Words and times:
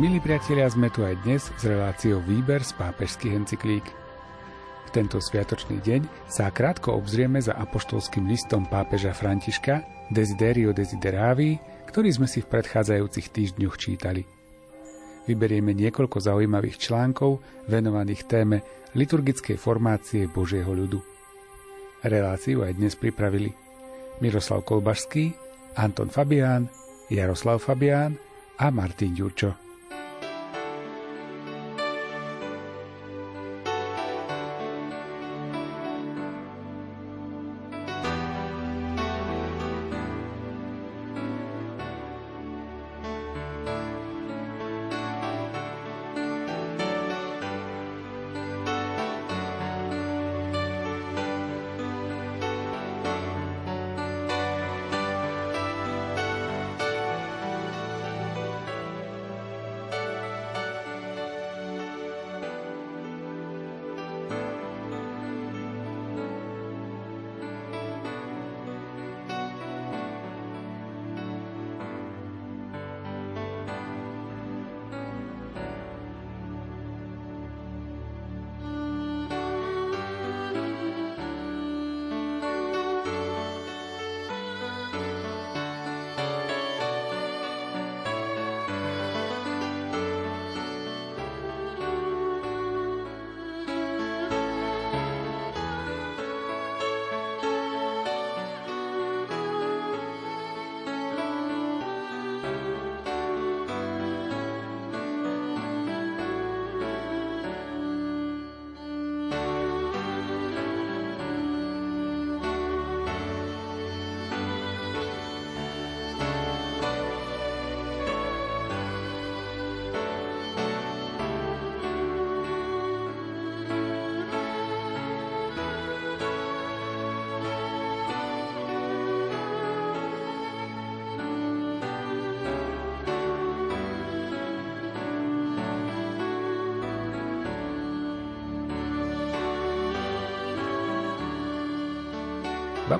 Milí 0.00 0.24
priatelia, 0.24 0.64
sme 0.72 0.88
tu 0.88 1.04
aj 1.04 1.20
dnes 1.20 1.52
s 1.52 1.62
reláciou 1.68 2.24
Výber 2.24 2.64
z 2.64 2.72
pápežských 2.80 3.36
encyklík. 3.36 3.84
V 4.88 4.90
tento 4.96 5.20
sviatočný 5.20 5.84
deň 5.84 6.32
sa 6.32 6.48
krátko 6.48 6.96
obzrieme 6.96 7.36
za 7.44 7.52
apoštolským 7.60 8.24
listom 8.24 8.64
pápeža 8.64 9.12
Františka 9.12 9.84
Desiderio 10.08 10.72
Desideravi, 10.72 11.60
ktorý 11.92 12.08
sme 12.08 12.24
si 12.24 12.40
v 12.40 12.48
predchádzajúcich 12.48 13.26
týždňoch 13.36 13.76
čítali. 13.76 14.24
Vyberieme 15.28 15.76
niekoľko 15.76 16.24
zaujímavých 16.24 16.88
článkov 16.88 17.44
venovaných 17.68 18.24
téme 18.24 18.64
liturgickej 18.96 19.60
formácie 19.60 20.24
Božieho 20.24 20.72
ľudu. 20.72 21.04
Reláciu 22.00 22.64
aj 22.64 22.80
dnes 22.80 22.96
pripravili 22.96 23.52
Miroslav 24.24 24.64
Kolbašský, 24.64 25.36
Anton 25.76 26.08
Fabián, 26.08 26.72
Jaroslav 27.12 27.60
Fabián 27.60 28.16
a 28.56 28.72
Martin 28.72 29.12
Ďurčo. 29.12 29.71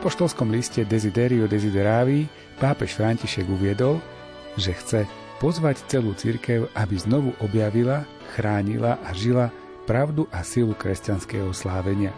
Apoštolskom 0.02 0.50
liste 0.50 0.82
Desiderio 0.82 1.46
Desideravi 1.46 2.26
pápež 2.58 2.98
František 2.98 3.46
uviedol, 3.46 4.02
že 4.58 4.74
chce 4.74 5.00
pozvať 5.38 5.78
celú 5.86 6.10
cirkev, 6.18 6.66
aby 6.74 6.98
znovu 6.98 7.30
objavila, 7.38 8.02
chránila 8.34 8.98
a 9.06 9.14
žila 9.14 9.54
pravdu 9.86 10.26
a 10.34 10.42
silu 10.42 10.74
kresťanského 10.74 11.54
slávenia. 11.54 12.10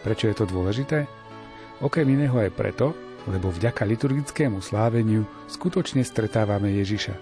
Prečo 0.00 0.32
je 0.32 0.40
to 0.40 0.48
dôležité? 0.48 1.04
Okrem 1.84 2.08
iného 2.08 2.32
aj 2.40 2.56
preto, 2.56 2.96
lebo 3.28 3.52
vďaka 3.52 3.84
liturgickému 3.84 4.64
sláveniu 4.64 5.28
skutočne 5.52 6.00
stretávame 6.00 6.72
Ježiša. 6.72 7.12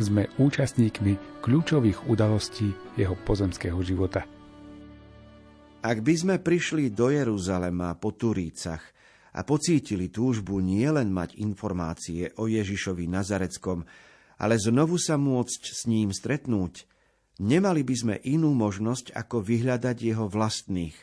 Sme 0.00 0.32
účastníkmi 0.40 1.44
kľúčových 1.44 2.08
udalostí 2.08 2.72
jeho 2.96 3.20
pozemského 3.28 3.76
života. 3.84 4.24
Ak 5.84 6.00
by 6.00 6.14
sme 6.16 6.34
prišli 6.40 6.88
do 6.88 7.12
Jeruzalema 7.12 7.92
po 8.00 8.16
Turícach 8.16 8.93
a 9.34 9.40
pocítili 9.42 10.08
túžbu 10.08 10.62
nielen 10.62 11.10
mať 11.10 11.34
informácie 11.42 12.30
o 12.38 12.46
Ježišovi 12.46 13.10
Nazareckom, 13.10 13.82
ale 14.38 14.54
znovu 14.58 14.94
sa 14.98 15.18
môcť 15.18 15.62
s 15.74 15.90
ním 15.90 16.14
stretnúť, 16.14 16.86
nemali 17.42 17.82
by 17.82 17.94
sme 17.94 18.14
inú 18.22 18.54
možnosť, 18.54 19.10
ako 19.14 19.42
vyhľadať 19.42 19.96
jeho 19.98 20.30
vlastných, 20.30 20.94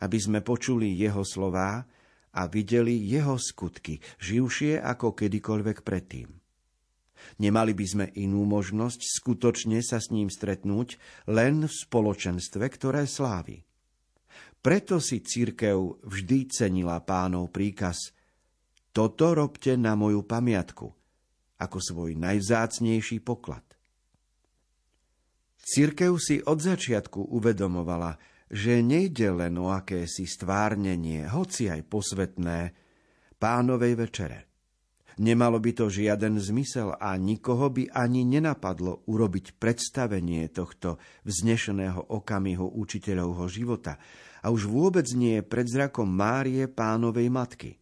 aby 0.00 0.18
sme 0.20 0.40
počuli 0.40 0.96
jeho 0.96 1.24
slová 1.24 1.84
a 2.34 2.42
videli 2.48 2.96
jeho 3.04 3.36
skutky, 3.36 4.00
živšie 4.18 4.80
ako 4.80 5.12
kedykoľvek 5.12 5.84
predtým. 5.84 6.28
Nemali 7.40 7.72
by 7.72 7.86
sme 7.88 8.06
inú 8.20 8.44
možnosť 8.44 9.00
skutočne 9.00 9.80
sa 9.80 9.96
s 9.96 10.12
ním 10.12 10.28
stretnúť 10.28 11.00
len 11.30 11.64
v 11.64 11.72
spoločenstve, 11.72 12.64
ktoré 12.68 13.08
slávi. 13.08 13.64
Preto 14.64 14.96
si 14.96 15.20
církev 15.20 16.00
vždy 16.08 16.48
cenila 16.48 16.96
pánov 17.04 17.52
príkaz 17.52 18.16
Toto 18.96 19.36
robte 19.36 19.76
na 19.76 19.92
moju 19.92 20.24
pamiatku, 20.24 20.88
ako 21.60 21.78
svoj 21.84 22.16
najvzácnejší 22.16 23.20
poklad. 23.20 23.60
Církev 25.60 26.16
si 26.16 26.40
od 26.40 26.64
začiatku 26.64 27.28
uvedomovala, 27.36 28.16
že 28.48 28.80
nejde 28.80 29.36
len 29.36 29.52
o 29.60 29.68
akési 29.68 30.24
stvárnenie, 30.24 31.28
hoci 31.28 31.68
aj 31.68 31.84
posvetné, 31.84 32.72
pánovej 33.36 33.92
večere. 34.00 34.38
Nemalo 35.20 35.60
by 35.60 35.70
to 35.76 35.92
žiaden 35.92 36.40
zmysel 36.40 36.96
a 36.98 37.14
nikoho 37.20 37.70
by 37.70 37.86
ani 37.92 38.26
nenapadlo 38.26 39.06
urobiť 39.06 39.60
predstavenie 39.60 40.48
tohto 40.50 40.98
vznešeného 41.22 42.10
okamihu 42.10 42.66
učiteľovho 42.66 43.46
života, 43.46 44.00
a 44.44 44.52
už 44.52 44.68
vôbec 44.68 45.08
nie 45.16 45.40
pred 45.40 45.64
zrakom 45.64 46.04
Márie 46.04 46.68
pánovej 46.68 47.32
matky. 47.32 47.80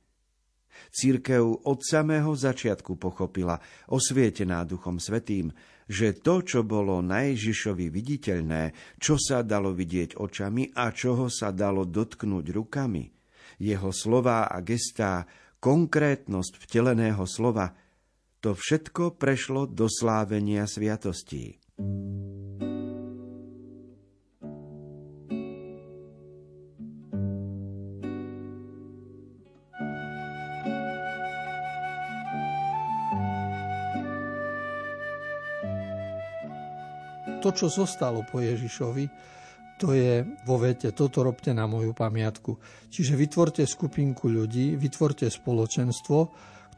Církev 0.94 1.66
od 1.66 1.78
samého 1.82 2.30
začiatku 2.36 2.94
pochopila, 2.94 3.58
osvietená 3.90 4.62
Duchom 4.62 5.02
Svetým, 5.02 5.50
že 5.90 6.14
to, 6.14 6.46
čo 6.46 6.62
bolo 6.62 7.02
najžišovi 7.02 7.90
viditeľné, 7.90 8.96
čo 9.02 9.18
sa 9.18 9.42
dalo 9.42 9.74
vidieť 9.74 10.16
očami 10.16 10.72
a 10.78 10.94
čoho 10.94 11.26
sa 11.26 11.50
dalo 11.50 11.82
dotknúť 11.82 12.46
rukami, 12.54 13.10
jeho 13.58 13.90
slová 13.90 14.46
a 14.48 14.62
gestá, 14.62 15.26
konkrétnosť 15.58 16.62
vteleného 16.62 17.24
slova, 17.26 17.74
to 18.42 18.58
všetko 18.58 19.18
prešlo 19.18 19.70
do 19.70 19.86
slávenia 19.86 20.66
sviatostí. 20.66 21.62
To, 37.42 37.50
čo 37.50 37.66
zostalo 37.66 38.22
po 38.30 38.38
Ježišovi, 38.38 39.04
to 39.82 39.90
je 39.98 40.22
vo 40.46 40.62
vete, 40.62 40.94
toto 40.94 41.26
robte 41.26 41.50
na 41.50 41.66
moju 41.66 41.90
pamiatku. 41.90 42.54
Čiže 42.86 43.18
vytvorte 43.18 43.66
skupinku 43.66 44.30
ľudí, 44.30 44.78
vytvorte 44.78 45.26
spoločenstvo, 45.26 46.18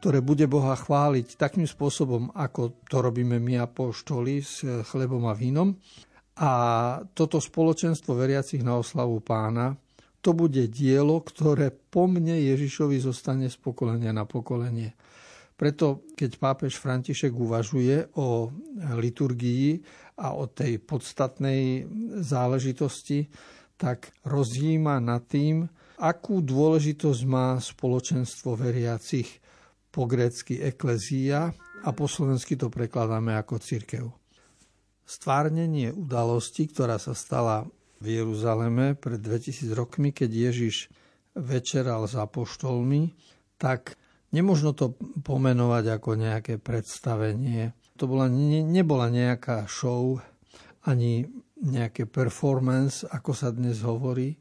ktoré 0.01 0.25
bude 0.25 0.49
Boha 0.49 0.73
chváliť 0.73 1.37
takým 1.37 1.69
spôsobom, 1.69 2.33
ako 2.33 2.81
to 2.89 3.05
robíme 3.05 3.37
my 3.37 3.61
apoštoli 3.61 4.41
s 4.41 4.65
chlebom 4.89 5.29
a 5.29 5.37
vínom. 5.37 5.77
A 6.41 6.51
toto 7.13 7.37
spoločenstvo 7.37 8.17
veriacich 8.17 8.65
na 8.65 8.81
oslavu 8.81 9.21
pána, 9.21 9.77
to 10.19 10.33
bude 10.33 10.65
dielo, 10.73 11.21
ktoré 11.21 11.69
po 11.69 12.09
mne 12.09 12.41
Ježišovi 12.41 12.97
zostane 12.97 13.45
z 13.47 13.61
pokolenia 13.61 14.09
na 14.09 14.25
pokolenie. 14.25 14.97
Preto, 15.55 16.03
keď 16.17 16.35
pápež 16.35 16.75
František 16.81 17.31
uvažuje 17.31 18.11
o 18.19 18.51
liturgii 18.99 19.79
a 20.15 20.35
o 20.35 20.47
tej 20.47 20.79
podstatnej 20.79 21.87
záležitosti, 22.23 23.27
tak 23.75 24.15
rozjíma 24.23 25.03
nad 25.03 25.27
tým, 25.27 25.67
akú 25.99 26.39
dôležitosť 26.39 27.21
má 27.27 27.59
spoločenstvo 27.59 28.55
veriacich 28.55 29.27
po 29.91 30.07
grécky 30.07 30.59
eklezia 30.59 31.51
a 31.83 31.89
po 31.91 32.07
slovensky 32.07 32.55
to 32.55 32.71
prekladáme 32.71 33.35
ako 33.35 33.59
církev. 33.59 34.05
Stvárnenie 35.05 35.93
udalosti, 35.93 36.65
ktorá 36.65 36.97
sa 36.97 37.13
stala 37.13 37.67
v 38.01 38.19
Jeruzaleme 38.19 38.97
pred 38.97 39.21
2000 39.21 39.71
rokmi, 39.71 40.11
keď 40.11 40.51
Ježiš 40.51 40.89
večeral 41.35 42.07
s 42.07 42.15
apoštolmi, 42.15 43.15
tak 43.55 43.95
nemožno 44.35 44.75
to 44.75 44.95
pomenovať 45.23 45.85
ako 45.95 46.09
nejaké 46.19 46.53
predstavenie. 46.59 47.71
To 47.95 48.03
bola, 48.11 48.27
ne, 48.27 48.59
nebola 48.59 49.07
nejaká 49.07 49.63
show, 49.71 50.19
ani 50.83 51.23
nejaké 51.63 52.05
performance, 52.05 53.07
ako 53.07 53.31
sa 53.31 53.49
dnes 53.55 53.79
hovorí, 53.81 54.35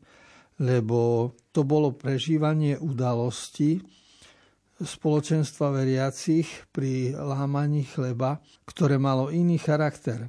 lebo 0.58 1.30
to 1.54 1.62
bolo 1.62 1.94
prežívanie 1.94 2.74
udalosti, 2.74 3.78
spoločenstva 4.74 5.70
veriacich 5.70 6.66
pri 6.74 7.14
lámaní 7.14 7.86
chleba, 7.86 8.42
ktoré 8.66 8.98
malo 8.98 9.30
iný 9.30 9.54
charakter. 9.62 10.26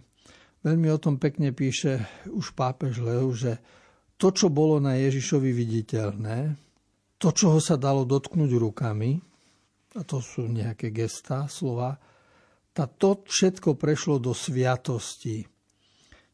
Veľmi 0.62 0.94
o 0.94 1.02
tom 1.02 1.18
pekne 1.18 1.50
píše 1.50 2.06
už 2.30 2.54
pápež 2.54 3.02
Leo, 3.02 3.34
že 3.34 3.58
to, 4.22 4.30
čo 4.30 4.54
bolo 4.54 4.78
na 4.78 5.02
Ježišovi 5.02 5.50
viditeľné, 5.50 6.54
to, 7.18 7.34
čo 7.34 7.58
ho 7.58 7.60
sa 7.60 7.74
dalo 7.74 8.06
dotknúť 8.06 8.52
rukami, 8.54 9.18
a 9.98 10.02
to 10.06 10.22
sú 10.22 10.46
nejaké 10.46 10.94
gestá, 10.94 11.50
slova, 11.50 11.98
tá 12.76 12.92
to 12.92 13.24
všetko 13.24 13.80
prešlo 13.80 14.20
do 14.20 14.36
sviatosti. 14.36 15.48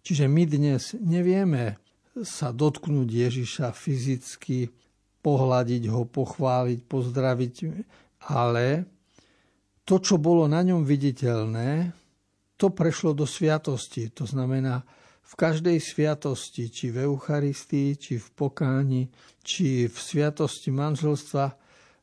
Čiže 0.02 0.26
my 0.26 0.44
dnes 0.50 0.98
nevieme 0.98 1.78
sa 2.26 2.50
dotknúť 2.50 3.06
Ježiša 3.08 3.70
fyzicky, 3.78 4.74
pohľadiť 5.22 5.84
ho, 5.94 6.10
pochváliť, 6.10 6.80
pozdraviť, 6.90 7.54
ale 8.34 8.90
to, 9.86 10.02
čo 10.02 10.18
bolo 10.18 10.50
na 10.50 10.66
ňom 10.66 10.82
viditeľné, 10.82 11.94
to 12.58 12.74
prešlo 12.74 13.14
do 13.14 13.30
sviatosti. 13.30 14.10
To 14.18 14.26
znamená, 14.26 14.82
v 15.22 15.34
každej 15.38 15.78
sviatosti, 15.78 16.74
či 16.74 16.90
v 16.90 17.06
Eucharistii, 17.06 17.96
či 17.96 18.18
v 18.18 18.28
pokáni, 18.34 19.14
či 19.46 19.86
v 19.86 19.94
sviatosti 19.96 20.74
manželstva, 20.74 21.46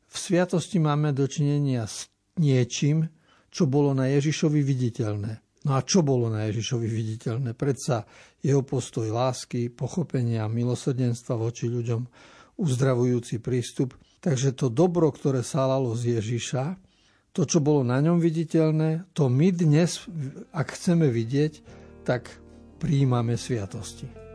v 0.08 0.16
sviatosti 0.16 0.78
máme 0.78 1.10
dočinenia 1.10 1.84
s 1.90 2.06
niečím, 2.38 3.10
čo 3.58 3.66
bolo 3.66 3.90
na 3.90 4.06
Ježišovi 4.06 4.62
viditeľné. 4.62 5.66
No 5.66 5.74
a 5.74 5.82
čo 5.82 6.06
bolo 6.06 6.30
na 6.30 6.46
Ježišovi 6.46 6.86
viditeľné? 6.86 7.58
Predsa 7.58 8.06
jeho 8.38 8.62
postoj 8.62 9.10
lásky, 9.10 9.66
pochopenia, 9.74 10.46
milosrdenstva 10.46 11.34
voči 11.34 11.66
ľuďom, 11.66 12.06
uzdravujúci 12.54 13.42
prístup. 13.42 13.98
Takže 14.22 14.54
to 14.54 14.70
dobro, 14.70 15.10
ktoré 15.10 15.42
salalo 15.42 15.98
z 15.98 16.22
Ježiša, 16.22 16.78
to, 17.34 17.42
čo 17.42 17.58
bolo 17.58 17.82
na 17.82 17.98
ňom 17.98 18.22
viditeľné, 18.22 19.10
to 19.10 19.26
my 19.26 19.50
dnes, 19.50 20.06
ak 20.54 20.78
chceme 20.78 21.10
vidieť, 21.10 21.58
tak 22.06 22.30
príjmame 22.78 23.34
sviatosti. 23.34 24.27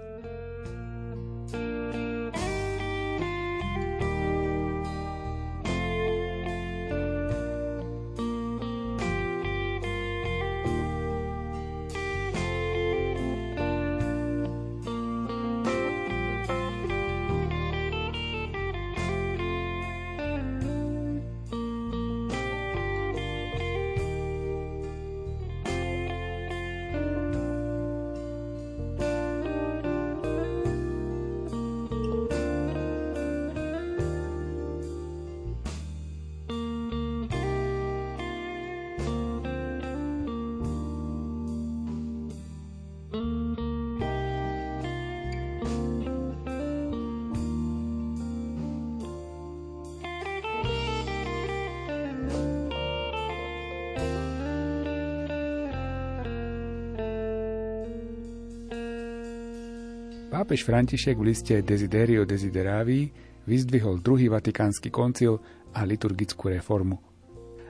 Pápež 60.44 60.68
František 60.68 61.16
v 61.16 61.32
liste 61.32 61.56
Desiderio 61.64 62.28
Desideravi 62.28 63.08
vyzdvihol 63.48 64.04
druhý 64.04 64.28
vatikánsky 64.28 64.92
koncil 64.92 65.40
a 65.72 65.88
liturgickú 65.88 66.52
reformu. 66.52 67.00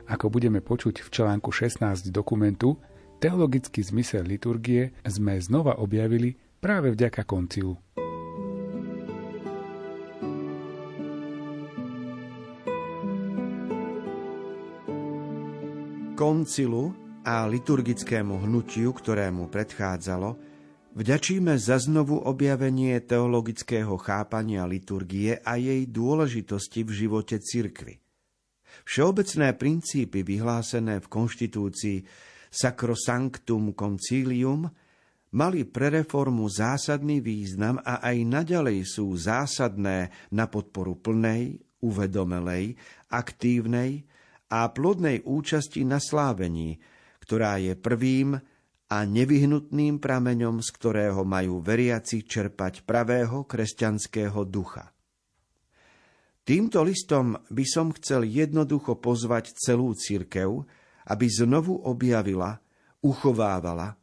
Ako 0.09 0.33
budeme 0.33 0.57
počuť 0.57 1.05
v 1.05 1.09
článku 1.13 1.53
16 1.53 2.09
dokumentu, 2.09 2.81
teologický 3.21 3.77
zmysel 3.77 4.25
liturgie 4.25 4.89
sme 5.05 5.37
znova 5.37 5.77
objavili 5.85 6.33
práve 6.57 6.89
vďaka 6.97 7.21
koncilu. 7.29 7.77
Koncilu 16.17 16.89
a 17.21 17.45
liturgickému 17.45 18.49
hnutiu, 18.49 18.97
ktorému 18.97 19.53
predchádzalo, 19.53 20.52
Vďačíme 20.93 21.57
za 21.57 21.81
znovu 21.81 22.21
objavenie 22.21 23.01
teologického 23.01 23.97
chápania 23.97 24.69
liturgie 24.69 25.41
a 25.41 25.57
jej 25.57 25.89
dôležitosti 25.89 26.85
v 26.85 26.91
živote 26.93 27.41
cirkvy. 27.41 27.97
Všeobecné 28.85 29.57
princípy 29.57 30.21
vyhlásené 30.21 31.01
v 31.01 31.07
konštitúcii 31.09 31.97
Sacrosanctum 32.53 33.73
Concilium 33.73 34.69
mali 35.33 35.65
pre 35.65 35.89
reformu 35.89 36.45
zásadný 36.45 37.25
význam 37.25 37.81
a 37.81 37.97
aj 38.05 38.17
naďalej 38.29 38.85
sú 38.85 39.17
zásadné 39.17 40.13
na 40.29 40.45
podporu 40.45 40.93
plnej, 40.93 41.57
uvedomelej, 41.81 42.77
aktívnej 43.09 44.05
a 44.53 44.69
plodnej 44.69 45.25
účasti 45.25 45.81
na 45.89 45.97
slávení, 45.97 46.77
ktorá 47.17 47.57
je 47.57 47.73
prvým 47.73 48.37
a 48.93 49.09
nevyhnutným 49.09 49.97
prameňom, 49.97 50.61
z 50.61 50.69
ktorého 50.69 51.25
majú 51.25 51.65
veriaci 51.65 52.29
čerpať 52.29 52.85
pravého 52.85 53.41
kresťanského 53.41 54.45
ducha. 54.45 54.93
Týmto 56.45 56.85
listom 56.85 57.33
by 57.49 57.65
som 57.65 57.89
chcel 57.97 58.21
jednoducho 58.21 59.01
pozvať 59.01 59.57
celú 59.57 59.97
cirkev, 59.97 60.69
aby 61.09 61.25
znovu 61.25 61.81
objavila, 61.81 62.61
uchovávala 63.01 63.97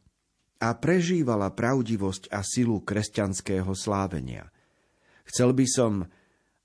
a 0.59 0.67
prežívala 0.75 1.55
pravdivosť 1.55 2.27
a 2.27 2.43
silu 2.43 2.83
kresťanského 2.83 3.71
slávenia. 3.71 4.51
Chcel 5.23 5.55
by 5.55 5.65
som, 5.71 6.03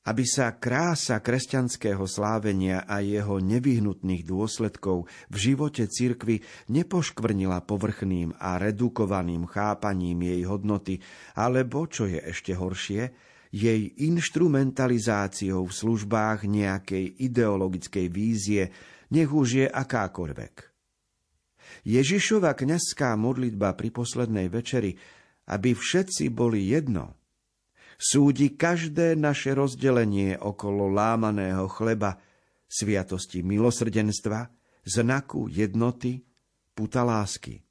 aby 0.07 0.23
sa 0.23 0.55
krása 0.55 1.19
kresťanského 1.19 2.07
slávenia 2.07 2.87
a 2.87 3.03
jeho 3.03 3.43
nevyhnutných 3.43 4.23
dôsledkov 4.23 5.11
v 5.27 5.37
živote 5.37 5.91
cirkvy 5.91 6.47
nepoškvrnila 6.71 7.67
povrchným 7.67 8.39
a 8.39 8.63
redukovaným 8.63 9.51
chápaním 9.51 10.23
jej 10.23 10.43
hodnoty, 10.47 11.03
alebo, 11.35 11.91
čo 11.91 12.07
je 12.07 12.23
ešte 12.23 12.55
horšie, 12.55 13.03
jej 13.51 13.83
instrumentalizáciou 14.07 15.67
v 15.67 15.73
službách 15.75 16.47
nejakej 16.47 17.05
ideologickej 17.27 18.07
vízie, 18.11 18.63
nech 19.11 19.31
už 19.31 19.49
je 19.65 19.67
akákoľvek. 19.67 20.55
Ježišova 21.87 22.55
kňazská 22.55 23.15
modlitba 23.19 23.75
pri 23.75 23.91
poslednej 23.91 24.51
večeri, 24.51 24.95
aby 25.51 25.75
všetci 25.75 26.31
boli 26.35 26.75
jedno, 26.75 27.15
súdi 27.97 28.55
každé 28.55 29.17
naše 29.17 29.57
rozdelenie 29.57 30.37
okolo 30.37 30.89
lámaného 30.93 31.69
chleba, 31.69 32.21
sviatosti 32.69 33.41
milosrdenstva, 33.43 34.49
znaku 34.87 35.49
jednoty, 35.51 36.21
puta 36.77 37.03
lásky. 37.03 37.65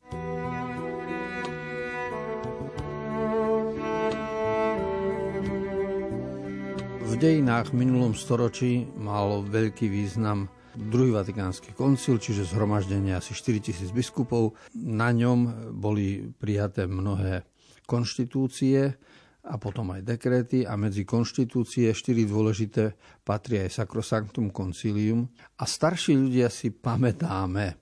V 7.06 7.14
dejinách 7.24 7.72
v 7.72 7.80
minulom 7.80 8.12
storočí 8.12 8.92
mal 9.00 9.40
veľký 9.48 9.88
význam 9.88 10.52
druhý 10.76 11.16
vatikánsky 11.16 11.72
koncil, 11.72 12.20
čiže 12.20 12.52
zhromaždenie 12.52 13.16
asi 13.16 13.32
4000 13.32 13.96
biskupov. 13.96 14.60
Na 14.76 15.16
ňom 15.16 15.72
boli 15.72 16.28
prijaté 16.36 16.84
mnohé 16.84 17.48
konštitúcie 17.88 19.00
a 19.46 19.62
potom 19.62 19.94
aj 19.94 20.02
dekréty 20.02 20.66
a 20.66 20.74
medzi 20.74 21.06
konštitúcie 21.06 21.94
štyri 21.94 22.26
dôležité 22.26 22.98
patria 23.22 23.70
aj 23.70 23.82
Sacrosanctum 23.82 24.50
Concilium. 24.50 25.30
A 25.62 25.70
starší 25.70 26.18
ľudia 26.18 26.50
si 26.50 26.74
pamätáme, 26.74 27.78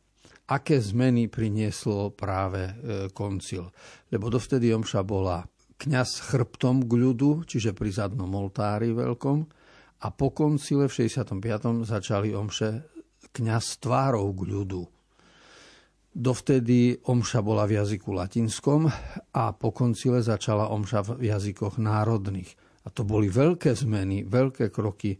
aké 0.52 0.76
zmeny 0.84 1.32
prinieslo 1.32 2.12
práve 2.12 2.68
e, 2.68 2.74
koncil. 3.16 3.72
Lebo 4.12 4.28
dovtedy 4.28 4.76
omša 4.76 5.02
bola 5.08 5.40
kňaz 5.80 6.32
chrbtom 6.32 6.84
k 6.84 6.92
ľudu, 6.92 7.48
čiže 7.48 7.72
pri 7.72 7.92
zadnom 7.96 8.30
oltári 8.36 8.92
veľkom, 8.92 9.64
a 10.04 10.12
po 10.12 10.36
koncile 10.36 10.92
v 10.92 11.08
65. 11.08 11.88
začali 11.88 12.36
omše 12.36 12.92
kňaz 13.32 13.80
tvárov 13.80 14.36
k 14.36 14.42
ľudu. 14.52 14.84
Dovtedy 16.14 17.02
omša 17.10 17.42
bola 17.42 17.66
v 17.66 17.82
jazyku 17.82 18.14
latinskom 18.14 18.86
a 19.34 19.44
po 19.58 19.70
koncile 19.74 20.22
začala 20.22 20.70
omša 20.70 21.18
v 21.18 21.26
jazykoch 21.26 21.82
národných. 21.82 22.54
A 22.86 22.94
to 22.94 23.02
boli 23.02 23.34
veľké 23.34 23.74
zmeny, 23.74 24.22
veľké 24.22 24.70
kroky 24.70 25.18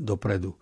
dopredu. 0.00 0.56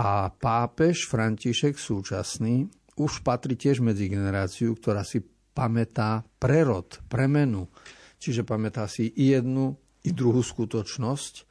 A 0.00 0.32
pápež 0.32 1.04
František 1.12 1.76
súčasný 1.76 2.72
už 2.96 3.20
patrí 3.20 3.60
tiež 3.60 3.84
medzi 3.84 4.08
generáciu, 4.08 4.72
ktorá 4.72 5.04
si 5.04 5.20
pamätá 5.52 6.24
prerod, 6.40 7.04
premenu. 7.12 7.68
Čiže 8.16 8.48
pamätá 8.48 8.88
si 8.88 9.12
i 9.12 9.36
jednu, 9.36 9.76
i 10.08 10.10
druhú 10.16 10.40
skutočnosť 10.40 11.50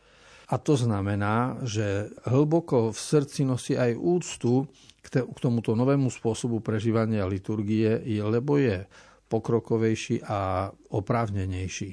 a 0.50 0.58
to 0.58 0.74
znamená, 0.74 1.62
že 1.62 2.10
hlboko 2.26 2.90
v 2.90 2.98
srdci 3.00 3.46
nosí 3.46 3.78
aj 3.78 3.94
úctu 3.94 4.66
k 5.04 5.38
tomuto 5.40 5.74
novému 5.74 6.12
spôsobu 6.12 6.60
prežívania 6.60 7.26
liturgie, 7.26 8.04
lebo 8.20 8.60
je 8.60 8.84
pokrokovejší 9.30 10.26
a 10.26 10.70
oprávnenejší. 10.70 11.90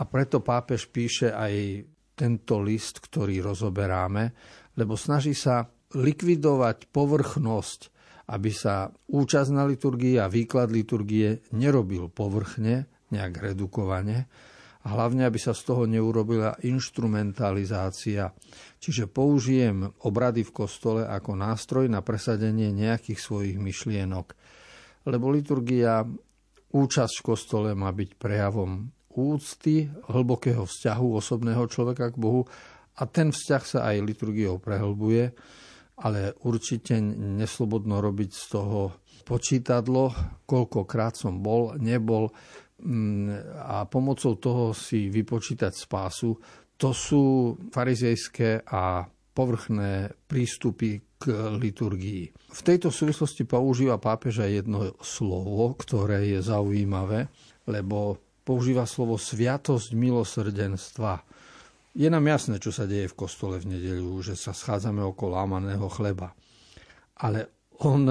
A 0.00 0.02
preto 0.08 0.40
pápež 0.40 0.90
píše 0.90 1.30
aj 1.30 1.84
tento 2.16 2.60
list, 2.60 3.00
ktorý 3.00 3.40
rozoberáme, 3.40 4.32
lebo 4.76 4.96
snaží 4.96 5.32
sa 5.32 5.64
likvidovať 5.96 6.92
povrchnosť, 6.92 7.80
aby 8.30 8.50
sa 8.54 8.92
účasť 8.92 9.50
na 9.50 9.66
liturgii 9.66 10.20
a 10.20 10.30
výklad 10.30 10.70
liturgie 10.70 11.42
nerobil 11.56 12.06
povrchne, 12.12 12.86
nejak 13.10 13.50
redukovane, 13.50 14.30
a 14.80 14.96
hlavne, 14.96 15.28
aby 15.28 15.36
sa 15.36 15.52
z 15.52 15.62
toho 15.68 15.84
neurobila 15.84 16.56
instrumentalizácia. 16.64 18.32
Čiže 18.80 19.12
použijem 19.12 19.84
obrady 20.08 20.40
v 20.40 20.54
kostole 20.56 21.02
ako 21.04 21.36
nástroj 21.36 21.84
na 21.92 22.00
presadenie 22.00 22.72
nejakých 22.72 23.20
svojich 23.20 23.56
myšlienok. 23.60 24.32
Lebo 25.04 25.28
liturgia, 25.28 26.00
účasť 26.72 27.14
v 27.20 27.26
kostole 27.26 27.68
má 27.76 27.92
byť 27.92 28.10
prejavom 28.16 28.88
úcty, 29.12 29.90
hlbokého 30.08 30.64
vzťahu 30.64 31.06
osobného 31.18 31.64
človeka 31.68 32.14
k 32.14 32.16
Bohu 32.16 32.48
a 32.96 33.02
ten 33.04 33.34
vzťah 33.34 33.64
sa 33.64 33.78
aj 33.92 34.06
liturgiou 34.06 34.56
prehlbuje, 34.56 35.34
ale 36.00 36.32
určite 36.48 36.96
neslobodno 37.12 38.00
robiť 38.00 38.30
z 38.32 38.44
toho 38.48 38.80
počítadlo, 39.28 40.16
koľkokrát 40.48 41.14
som 41.14 41.44
bol, 41.44 41.76
nebol, 41.76 42.32
a 43.60 43.84
pomocou 43.84 44.40
toho 44.40 44.72
si 44.72 45.12
vypočítať 45.12 45.72
spásu, 45.72 46.32
to 46.80 46.96
sú 46.96 47.56
farizejské 47.68 48.64
a 48.64 49.04
povrchné 49.36 50.10
prístupy 50.24 51.00
k 51.20 51.24
liturgii. 51.60 52.24
V 52.32 52.62
tejto 52.64 52.88
súvislosti 52.88 53.44
používa 53.44 54.00
pápeža 54.00 54.48
jedno 54.48 54.96
slovo, 55.04 55.76
ktoré 55.76 56.24
je 56.32 56.40
zaujímavé, 56.40 57.28
lebo 57.68 58.16
používa 58.42 58.88
slovo 58.88 59.20
sviatosť 59.20 59.92
milosrdenstva. 59.92 61.20
Je 61.92 62.08
nám 62.08 62.24
jasné, 62.24 62.56
čo 62.56 62.72
sa 62.72 62.88
deje 62.88 63.12
v 63.12 63.18
kostole 63.18 63.60
v 63.60 63.76
nedeľu, 63.76 64.24
že 64.24 64.34
sa 64.40 64.56
schádzame 64.56 65.04
okolo 65.04 65.36
lámaného 65.36 65.86
chleba. 65.92 66.32
Ale 67.20 67.59
on 67.80 68.06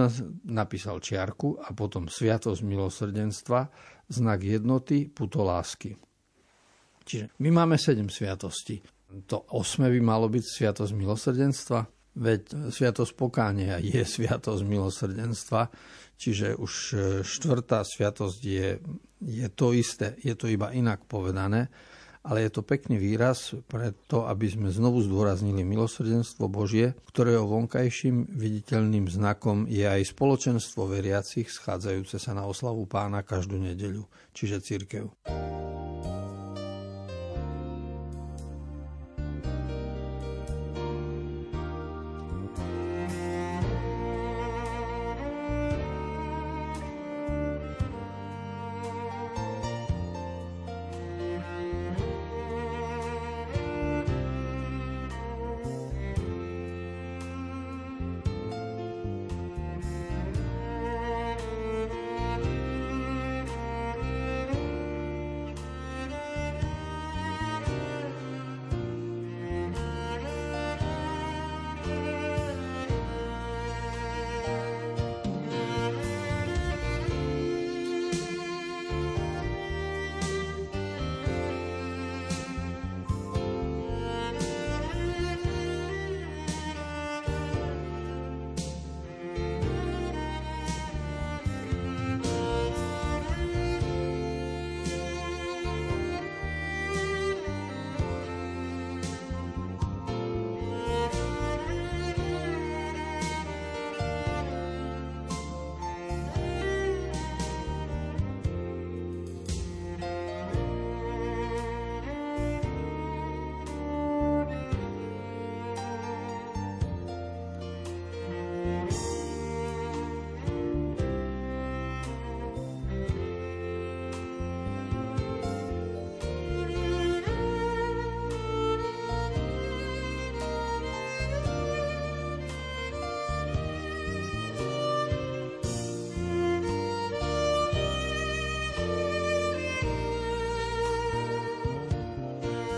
napísal 0.50 0.98
čiarku 0.98 1.62
a 1.62 1.74
potom 1.78 2.10
sviatosť 2.10 2.62
milosrdenstva 2.66 3.60
znak 4.10 4.42
jednoty, 4.42 5.06
puto 5.06 5.46
lásky. 5.46 5.94
Čiže 7.06 7.38
my 7.42 7.50
máme 7.54 7.78
sedem 7.78 8.10
sviatostí. 8.10 8.82
To 9.30 9.46
osme 9.54 9.90
by 9.90 10.00
malo 10.02 10.30
byť 10.30 10.46
sviatosť 10.46 10.94
milosrdenstva, 10.94 11.80
veď 12.18 12.70
sviatosť 12.70 13.14
pokánia 13.14 13.78
je 13.82 14.02
sviatosť 14.18 14.64
milosrdenstva, 14.66 15.62
čiže 16.18 16.58
už 16.58 16.74
e, 16.74 16.96
štvrtá 17.26 17.86
sviatosť 17.86 18.40
je, 18.42 18.70
je 19.22 19.48
to 19.54 19.74
isté, 19.74 20.18
je 20.22 20.34
to 20.34 20.50
iba 20.50 20.74
inak 20.74 21.06
povedané, 21.06 21.70
ale 22.24 22.46
je 22.46 22.52
to 22.52 22.62
pekný 22.62 23.00
výraz 23.00 23.56
pre 23.72 23.96
to, 24.12 24.28
aby 24.28 24.52
sme 24.52 24.68
znovu 24.68 25.00
zdôraznili 25.04 25.64
milosrdenstvo 25.64 26.52
Božie, 26.52 26.94
ktorého 27.08 27.48
vonkajším 27.48 28.36
viditeľným 28.36 29.08
znakom 29.08 29.66
je 29.66 29.88
aj 29.88 30.12
spoločenstvo 30.12 30.92
veriacich 30.92 31.48
schádzajúce 31.48 32.20
sa 32.20 32.36
na 32.36 32.44
oslavu 32.44 32.84
pána 32.86 33.24
každú 33.24 33.56
nedeľu, 33.58 34.04
čiže 34.36 34.60
církev. 34.60 35.08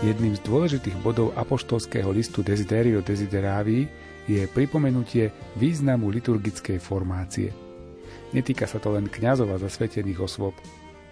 Jedným 0.02 0.34
z 0.34 0.42
dôležitých 0.42 0.98
bodov 0.98 1.30
apoštolského 1.38 2.10
listu 2.10 2.42
Desiderio 2.42 3.06
Desideravi 3.06 3.86
je 4.26 4.42
pripomenutie 4.50 5.30
významu 5.54 6.10
liturgickej 6.10 6.82
formácie. 6.82 7.54
Netýka 8.34 8.66
sa 8.66 8.82
to 8.82 8.98
len 8.98 9.06
kňazov 9.06 9.54
a 9.54 9.62
zasvetených 9.62 10.18
osôb. 10.18 10.58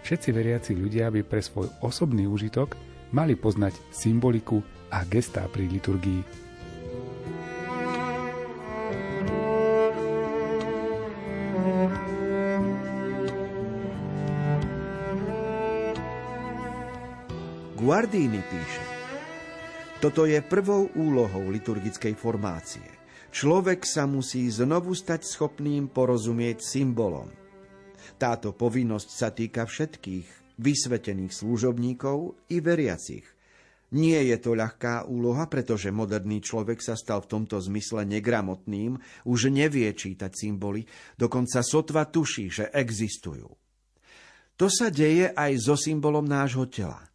Všetci 0.03 0.35
veriaci 0.35 0.71
ľudia 0.75 1.07
by 1.07 1.23
pre 1.23 1.39
svoj 1.39 1.71
osobný 1.79 2.27
užitok 2.27 2.75
mali 3.15 3.39
poznať 3.39 3.79
symboliku 3.95 4.59
a 4.91 5.07
gestá 5.07 5.47
pri 5.47 5.71
liturgii. 5.71 6.50
Guardini 17.81 18.37
píše, 18.45 18.85
toto 19.97 20.29
je 20.29 20.37
prvou 20.45 20.93
úlohou 20.93 21.49
liturgickej 21.49 22.13
formácie. 22.13 22.85
Človek 23.33 23.89
sa 23.89 24.05
musí 24.05 24.45
znovu 24.53 24.93
stať 24.93 25.25
schopným 25.25 25.89
porozumieť 25.89 26.61
symbolom. 26.61 27.25
Táto 28.21 28.53
povinnosť 28.53 29.09
sa 29.09 29.33
týka 29.33 29.65
všetkých 29.65 30.61
vysvetených 30.61 31.33
služobníkov 31.33 32.37
i 32.53 32.61
veriacich– 32.61 33.25
nie 33.91 34.15
je 34.31 34.39
to 34.39 34.55
ľahká 34.55 35.03
úloha, 35.11 35.51
pretože 35.51 35.91
moderný 35.91 36.39
človek 36.39 36.79
sa 36.79 36.95
stal 36.95 37.19
v 37.27 37.35
tomto 37.35 37.59
zmysle 37.59 38.07
negramotným, 38.07 38.95
už 39.27 39.51
nevie 39.51 39.91
čítať 39.91 40.31
symboly, 40.31 40.87
dokonca 41.19 41.59
sotva 41.59 42.07
tuší, 42.07 42.47
že 42.47 42.65
existujú. 42.71 43.51
To 44.55 44.67
sa 44.71 44.87
deje 44.87 45.35
aj 45.35 45.51
so 45.59 45.75
symbolom 45.75 46.23
nášho 46.23 46.71
tela. 46.71 47.10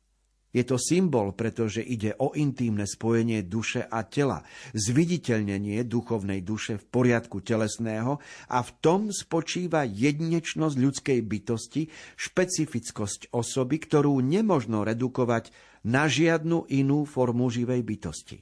Je 0.57 0.65
to 0.65 0.81
symbol, 0.81 1.37
pretože 1.37 1.85
ide 1.85 2.17
o 2.17 2.33
intímne 2.33 2.89
spojenie 2.89 3.45
duše 3.45 3.85
a 3.85 4.09
tela, 4.09 4.41
zviditeľnenie 4.73 5.85
duchovnej 5.85 6.41
duše 6.41 6.81
v 6.81 6.85
poriadku 6.89 7.45
telesného 7.45 8.17
a 8.49 8.59
v 8.65 8.71
tom 8.81 9.13
spočíva 9.13 9.85
jedinečnosť 9.85 10.77
ľudskej 10.81 11.21
bytosti, 11.21 11.93
špecifickosť 12.17 13.37
osoby, 13.37 13.77
ktorú 13.85 14.17
nemožno 14.25 14.81
redukovať 14.81 15.53
na 15.93 16.09
žiadnu 16.09 16.73
inú 16.73 17.05
formu 17.05 17.53
živej 17.53 17.85
bytosti. 17.85 18.41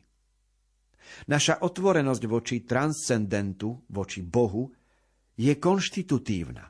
Naša 1.27 1.67
otvorenosť 1.67 2.23
voči 2.31 2.63
transcendentu, 2.63 3.91
voči 3.91 4.23
Bohu, 4.23 4.71
je 5.35 5.51
konštitutívna. 5.59 6.63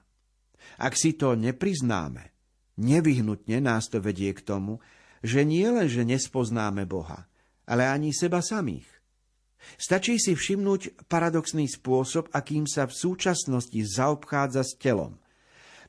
Ak 0.80 0.96
si 0.96 1.12
to 1.20 1.36
nepriznáme, 1.36 2.32
nevyhnutne 2.80 3.60
nás 3.60 3.92
to 3.92 4.00
vedie 4.00 4.32
k 4.32 4.40
tomu, 4.40 4.80
že 5.24 5.40
nie 5.48 5.64
len, 5.64 5.88
že 5.88 6.04
nespoznáme 6.04 6.84
Boha, 6.84 7.24
ale 7.64 7.88
ani 7.88 8.12
seba 8.12 8.44
samých. 8.44 8.84
Stačí 9.80 10.20
si 10.20 10.36
všimnúť 10.36 11.08
paradoxný 11.08 11.64
spôsob, 11.64 12.28
akým 12.36 12.68
sa 12.68 12.84
v 12.84 12.92
súčasnosti 12.92 13.80
zaobchádza 13.80 14.60
s 14.60 14.76
telom. 14.76 15.16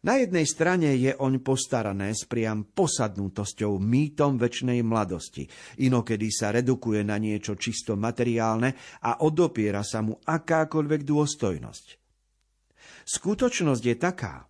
Na 0.05 0.21
jednej 0.21 0.45
strane 0.45 0.95
je 1.01 1.17
oň 1.17 1.41
postarané 1.41 2.13
s 2.13 2.29
priam 2.29 2.61
posadnutosťou 2.61 3.81
mýtom 3.81 4.37
väčšnej 4.37 4.85
mladosti. 4.85 5.49
Inokedy 5.81 6.29
sa 6.29 6.53
redukuje 6.53 7.01
na 7.01 7.17
niečo 7.17 7.57
čisto 7.57 7.97
materiálne 7.97 9.01
a 9.01 9.25
odopiera 9.25 9.81
sa 9.81 10.05
mu 10.05 10.15
akákoľvek 10.21 11.01
dôstojnosť. 11.01 11.87
Skutočnosť 13.01 13.83
je 13.83 13.95
taká, 13.97 14.45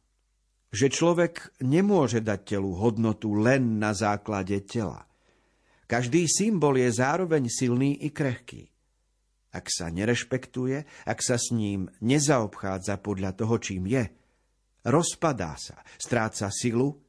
že 0.75 0.91
človek 0.91 1.63
nemôže 1.63 2.19
dať 2.19 2.59
telu 2.59 2.75
hodnotu 2.75 3.31
len 3.31 3.79
na 3.79 3.95
základe 3.95 4.59
tela. 4.67 5.07
Každý 5.87 6.27
symbol 6.27 6.75
je 6.75 6.91
zároveň 6.91 7.47
silný 7.47 8.03
i 8.03 8.11
krehký. 8.11 8.67
Ak 9.55 9.71
sa 9.71 9.87
nerešpektuje, 9.87 11.07
ak 11.07 11.19
sa 11.23 11.39
s 11.39 11.55
ním 11.55 11.87
nezaobchádza 12.03 12.99
podľa 12.99 13.31
toho, 13.39 13.55
čím 13.55 13.87
je, 13.87 14.03
rozpadá 14.83 15.55
sa, 15.55 15.79
stráca 15.95 16.51
silu, 16.51 16.99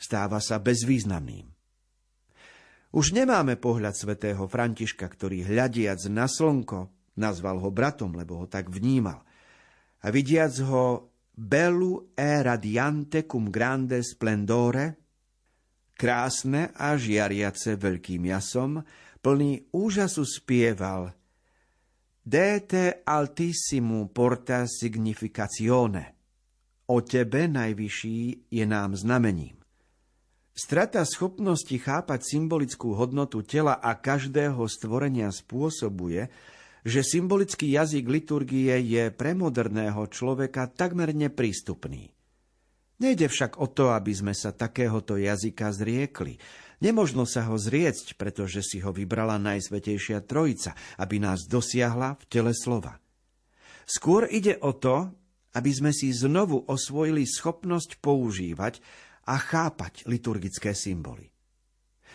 stáva 0.00 0.40
sa 0.40 0.56
bezvýznamným. 0.56 1.44
Už 2.96 3.12
nemáme 3.12 3.60
pohľad 3.60 3.94
svätého 3.94 4.48
Františka, 4.48 5.04
ktorý 5.04 5.44
hľadiac 5.44 6.00
na 6.08 6.24
slnko, 6.24 6.88
nazval 7.20 7.60
ho 7.60 7.68
bratom, 7.68 8.16
lebo 8.16 8.40
ho 8.40 8.46
tak 8.48 8.72
vnímal. 8.72 9.20
A 10.00 10.08
vidiac 10.08 10.56
ho 10.64 11.09
bellu 11.40 12.12
e 12.12 12.44
radiante 12.44 13.24
cum 13.24 13.48
grande 13.48 14.04
splendore, 14.04 15.00
krásne 15.96 16.76
a 16.76 17.00
žiariace 17.00 17.80
veľkým 17.80 18.28
jasom, 18.28 18.84
plný 19.24 19.72
úžasu 19.72 20.28
spieval 20.28 21.16
Dete 22.20 23.00
altissimo 23.08 24.12
porta 24.12 24.68
significazione– 24.68 26.04
o 26.90 26.98
tebe, 26.98 27.46
najvyšší, 27.46 28.50
je 28.50 28.64
nám 28.66 28.98
znamením. 28.98 29.54
Strata 30.50 31.06
schopnosti 31.06 31.72
chápať 31.72 32.34
symbolickú 32.34 32.98
hodnotu 32.98 33.46
tela 33.46 33.78
a 33.78 33.94
každého 33.94 34.58
stvorenia 34.66 35.30
spôsobuje, 35.30 36.26
že 36.86 37.04
symbolický 37.04 37.76
jazyk 37.76 38.04
liturgie 38.08 38.76
je 38.80 39.12
pre 39.12 39.36
moderného 39.36 40.06
človeka 40.08 40.68
takmer 40.70 41.12
neprístupný. 41.12 42.12
Nejde 43.00 43.32
však 43.32 43.56
o 43.56 43.66
to, 43.68 43.96
aby 43.96 44.12
sme 44.12 44.36
sa 44.36 44.52
takéhoto 44.52 45.16
jazyka 45.16 45.72
zriekli. 45.72 46.36
Nemožno 46.84 47.24
sa 47.24 47.48
ho 47.48 47.56
zriecť, 47.56 48.16
pretože 48.16 48.60
si 48.60 48.80
ho 48.84 48.92
vybrala 48.92 49.40
Najsvetejšia 49.40 50.20
Trojica, 50.24 50.76
aby 51.00 51.16
nás 51.16 51.48
dosiahla 51.48 52.20
v 52.20 52.24
tele 52.28 52.52
slova. 52.52 53.00
Skôr 53.88 54.28
ide 54.28 54.60
o 54.60 54.76
to, 54.76 55.08
aby 55.56 55.70
sme 55.72 55.90
si 55.96 56.12
znovu 56.12 56.62
osvojili 56.68 57.24
schopnosť 57.24 57.98
používať 57.98 58.78
a 59.26 59.34
chápať 59.40 60.06
liturgické 60.06 60.76
symboly. 60.76 61.32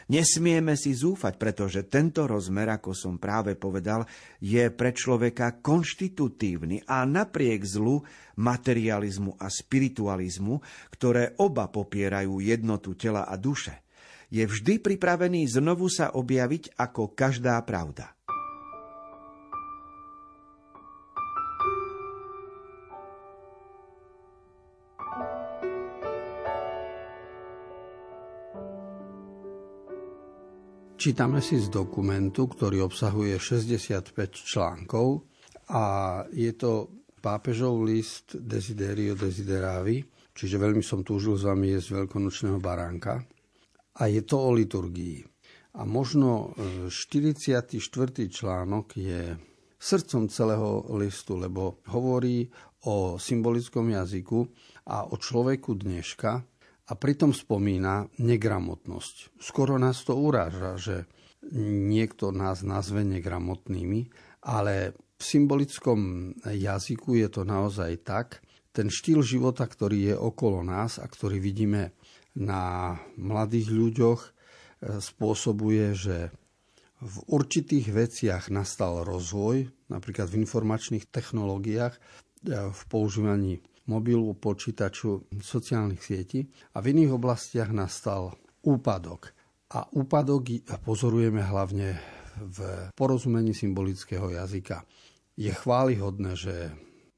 Nesmieme 0.05 0.77
si 0.77 0.93
zúfať, 0.93 1.36
pretože 1.36 1.86
tento 1.89 2.23
rozmer, 2.29 2.69
ako 2.69 2.93
som 2.93 3.19
práve 3.19 3.58
povedal, 3.60 4.05
je 4.39 4.69
pre 4.71 4.95
človeka 4.95 5.60
konštitutívny 5.60 6.86
a 6.86 7.03
napriek 7.03 7.62
zlu 7.65 8.05
materializmu 8.39 9.36
a 9.36 9.51
spiritualizmu, 9.51 10.62
ktoré 10.93 11.36
oba 11.41 11.67
popierajú 11.67 12.39
jednotu 12.39 12.95
tela 12.95 13.27
a 13.27 13.36
duše, 13.36 13.84
je 14.31 14.47
vždy 14.47 14.81
pripravený 14.81 15.45
znovu 15.45 15.91
sa 15.91 16.15
objaviť 16.15 16.79
ako 16.79 17.13
každá 17.13 17.62
pravda. 17.67 18.14
Čítame 31.06 31.38
si 31.38 31.62
z 31.62 31.70
dokumentu, 31.70 32.50
ktorý 32.50 32.89
obsahuje 32.89 33.38
65 33.38 34.10
článkov 34.41 35.22
a 35.70 36.26
je 36.34 36.50
to 36.58 37.06
pápežov 37.22 37.86
list 37.86 38.34
Desiderio 38.34 39.13
Desideravi, 39.13 40.02
čiže 40.34 40.58
veľmi 40.58 40.82
som 40.82 41.06
túžil 41.06 41.38
s 41.38 41.46
vami 41.46 41.78
jesť 41.78 42.02
veľkonočného 42.02 42.58
baránka. 42.58 43.22
A 44.02 44.10
je 44.10 44.26
to 44.26 44.50
o 44.50 44.50
liturgii. 44.50 45.22
A 45.78 45.86
možno 45.86 46.58
44. 46.89 47.78
E, 47.78 48.26
článok 48.26 48.98
je 48.98 49.38
srdcom 49.78 50.26
celého 50.26 50.89
listu, 50.98 51.38
lebo 51.38 51.86
hovorí 51.94 52.50
o 52.89 53.22
symbolickom 53.22 53.94
jazyku 53.94 54.41
a 54.89 55.06
o 55.06 55.22
človeku 55.22 55.78
dneška, 55.78 56.55
a 56.86 56.93
pritom 56.93 57.34
spomína 57.34 58.06
negramotnosť. 58.21 59.41
Skoro 59.41 59.82
nás 59.82 60.06
to 60.06 60.13
uráža, 60.13 60.78
že 60.78 60.95
niekto 61.89 62.30
nás 62.30 62.62
nazve 62.62 63.02
negramotnými, 63.06 64.10
ale 64.45 64.93
v 65.15 65.24
symbolickom 65.24 66.00
jazyku 66.45 67.17
je 67.17 67.28
to 67.32 67.41
naozaj 67.48 67.91
tak. 68.06 68.41
Ten 68.76 68.91
štýl 68.91 69.24
života, 69.24 69.63
ktorý 69.65 70.13
je 70.13 70.15
okolo 70.17 70.62
nás 70.62 71.00
a 71.00 71.06
ktorý 71.08 71.39
vidíme 71.39 71.95
na 72.36 72.93
mladých 73.15 73.71
ľuďoch, 73.71 74.21
e, 74.21 74.30
spôsobuje, 75.00 75.95
že 75.95 76.17
v 77.00 77.15
určitých 77.32 77.88
veciach 77.95 78.43
nastal 78.52 79.08
rozvoj, 79.08 79.71
napríklad 79.88 80.28
v 80.28 80.43
informačných 80.43 81.08
technológiách, 81.08 81.95
e, 81.95 82.00
v 82.52 82.82
používaní 82.91 83.63
mobilu, 83.86 84.34
počítaču, 84.38 85.30
sociálnych 85.41 86.02
sietí 86.02 86.45
a 86.74 86.82
v 86.82 86.95
iných 86.95 87.12
oblastiach 87.15 87.69
nastal 87.69 88.34
úpadok. 88.65 89.34
A 89.74 89.86
úpadok 89.93 90.65
pozorujeme 90.82 91.41
hlavne 91.41 91.98
v 92.36 92.91
porozumení 92.93 93.54
symbolického 93.54 94.30
jazyka. 94.30 94.84
Je 95.36 95.52
chválihodné, 95.52 96.36
že 96.36 96.71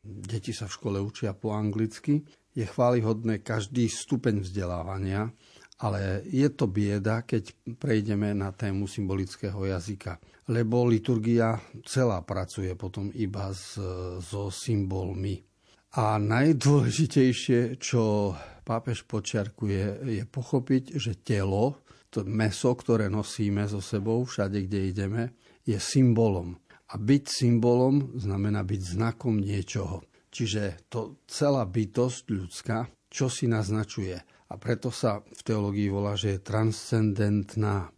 deti 0.04 0.52
sa 0.56 0.68
v 0.68 0.76
škole 0.76 0.98
učia 1.00 1.36
po 1.36 1.54
anglicky, 1.54 2.24
je 2.58 2.66
chválihodné 2.66 3.46
každý 3.46 3.86
stupeň 3.86 4.42
vzdelávania, 4.42 5.30
ale 5.78 6.26
je 6.26 6.50
to 6.50 6.66
bieda, 6.66 7.22
keď 7.22 7.54
prejdeme 7.78 8.34
na 8.34 8.50
tému 8.50 8.90
symbolického 8.90 9.62
jazyka, 9.62 10.18
lebo 10.50 10.90
liturgia 10.90 11.62
celá 11.86 12.26
pracuje 12.26 12.74
potom 12.74 13.14
iba 13.14 13.54
so 13.54 14.50
symbolmi. 14.50 15.47
A 15.96 16.20
najdôležitejšie, 16.20 17.80
čo 17.80 18.36
pápež 18.68 19.08
počiarkuje, 19.08 20.04
je 20.04 20.24
pochopiť, 20.28 21.00
že 21.00 21.24
telo, 21.24 21.80
to 22.12 22.28
meso, 22.28 22.76
ktoré 22.76 23.08
nosíme 23.08 23.64
so 23.68 23.80
sebou 23.80 24.28
všade, 24.28 24.68
kde 24.68 24.80
ideme, 24.92 25.24
je 25.64 25.80
symbolom. 25.80 26.60
A 26.92 27.00
byť 27.00 27.24
symbolom 27.28 28.16
znamená 28.20 28.64
byť 28.64 28.82
znakom 28.84 29.40
niečoho. 29.40 30.04
Čiže 30.32 30.88
to 30.92 31.24
celá 31.28 31.64
bytosť 31.64 32.24
ľudská, 32.32 32.88
čo 33.08 33.32
si 33.32 33.48
naznačuje. 33.48 34.16
A 34.48 34.54
preto 34.56 34.92
sa 34.92 35.20
v 35.20 35.42
teológii 35.44 35.92
volá, 35.92 36.16
že 36.16 36.36
je 36.36 36.46
transcendentná. 36.48 37.92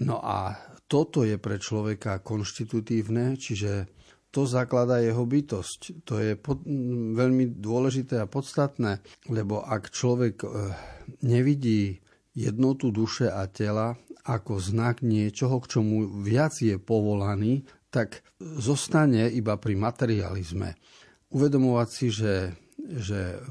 No 0.00 0.16
a 0.24 0.56
toto 0.88 1.28
je 1.28 1.36
pre 1.36 1.60
človeka 1.60 2.24
konštitutívne, 2.24 3.36
čiže 3.36 3.99
to 4.30 4.46
zakladá 4.46 5.02
jeho 5.02 5.26
bytosť. 5.26 6.06
To 6.06 6.22
je 6.22 6.38
pod, 6.38 6.62
veľmi 7.14 7.58
dôležité 7.58 8.22
a 8.22 8.30
podstatné, 8.30 9.02
lebo 9.26 9.62
ak 9.62 9.90
človek 9.90 10.46
e, 10.46 10.48
nevidí 11.26 11.98
jednotu 12.34 12.94
duše 12.94 13.26
a 13.26 13.50
tela 13.50 13.98
ako 14.22 14.62
znak 14.62 15.02
niečoho, 15.02 15.58
k 15.58 15.70
čomu 15.78 16.22
viac 16.22 16.54
je 16.62 16.78
povolaný, 16.78 17.66
tak 17.90 18.22
zostane 18.38 19.26
iba 19.26 19.58
pri 19.58 19.74
materializme. 19.74 20.78
Uvedomovať 21.34 21.88
si, 21.90 22.06
že, 22.14 22.54
že 22.78 23.42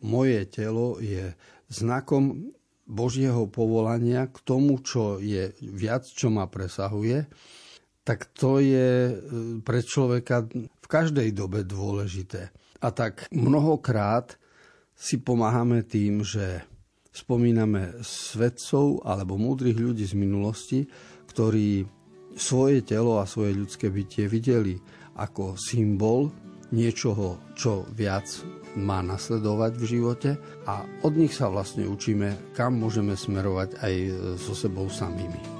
moje 0.00 0.48
telo 0.48 0.96
je 1.02 1.36
znakom 1.68 2.54
Božieho 2.86 3.50
povolania 3.50 4.30
k 4.30 4.38
tomu, 4.46 4.78
čo 4.80 5.18
je 5.18 5.52
viac, 5.60 6.06
čo 6.06 6.30
ma 6.30 6.46
presahuje, 6.46 7.26
tak 8.06 8.30
to 8.38 8.62
je 8.62 9.10
e, 9.10 9.14
pre 9.66 9.82
človeka 9.82 10.46
v 10.54 10.86
každej 10.86 11.34
dobe 11.34 11.66
dôležité. 11.66 12.54
A 12.78 12.94
tak 12.94 13.26
mnohokrát 13.34 14.38
si 14.94 15.18
pomáhame 15.18 15.82
tým, 15.82 16.22
že 16.22 16.62
spomíname 17.10 17.98
svedcov 18.06 19.02
alebo 19.02 19.34
múdrych 19.34 19.74
ľudí 19.74 20.06
z 20.06 20.14
minulosti, 20.14 20.80
ktorí 21.26 21.82
svoje 22.38 22.86
telo 22.86 23.18
a 23.18 23.26
svoje 23.26 23.58
ľudské 23.58 23.90
bytie 23.90 24.30
videli 24.30 24.78
ako 25.18 25.58
symbol 25.58 26.30
niečoho, 26.70 27.40
čo 27.56 27.88
viac 27.90 28.28
má 28.76 29.00
nasledovať 29.00 29.72
v 29.80 29.84
živote 29.88 30.30
a 30.68 30.84
od 31.02 31.16
nich 31.16 31.32
sa 31.32 31.48
vlastne 31.48 31.88
učíme, 31.88 32.52
kam 32.52 32.76
môžeme 32.76 33.16
smerovať 33.16 33.80
aj 33.80 33.94
so 34.36 34.52
sebou 34.52 34.92
samými. 34.92 35.55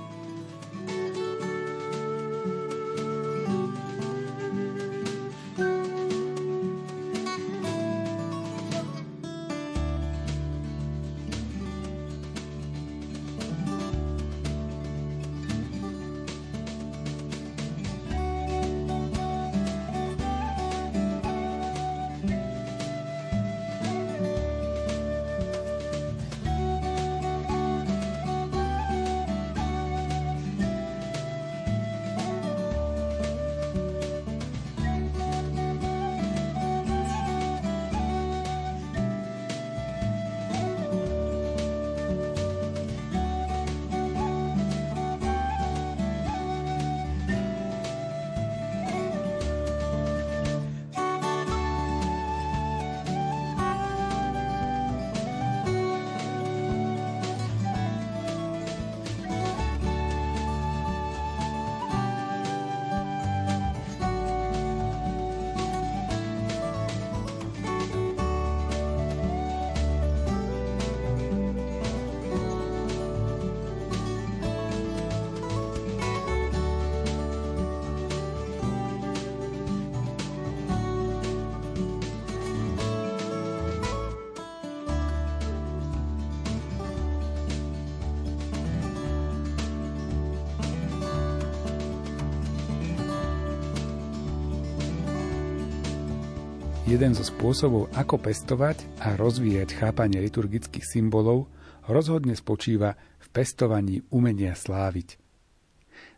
Jeden 96.87 97.18
zo 97.18 97.27
spôsobov, 97.27 97.90
ako 97.99 98.14
pestovať 98.22 98.79
a 99.03 99.18
rozvíjať 99.18 99.75
chápanie 99.75 100.22
liturgických 100.22 100.87
symbolov, 100.87 101.51
rozhodne 101.90 102.38
spočíva 102.38 102.94
v 103.18 103.27
pestovaní 103.35 104.07
umenia 104.14 104.55
sláviť. 104.55 105.18